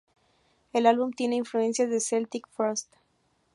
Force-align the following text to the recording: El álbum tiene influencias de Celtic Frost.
El 0.73 0.87
álbum 0.87 1.13
tiene 1.13 1.35
influencias 1.35 1.91
de 1.91 1.99
Celtic 1.99 2.47
Frost. 2.49 2.91